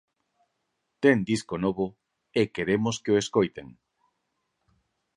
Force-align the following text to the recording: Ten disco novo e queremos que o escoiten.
Ten 1.03 1.17
disco 1.31 1.55
novo 1.65 1.85
e 2.39 2.41
queremos 2.55 2.95
que 3.03 3.11
o 3.13 3.19
escoiten. 3.23 3.67